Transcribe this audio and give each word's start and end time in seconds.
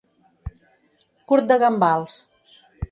Curt 1.33 1.51
de 1.53 1.61
gambals. 1.67 2.21